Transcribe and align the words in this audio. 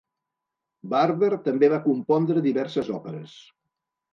Barber 0.93 1.29
també 1.49 1.69
va 1.75 1.81
compondre 1.89 2.45
diverses 2.49 2.93
òperes. 2.99 3.37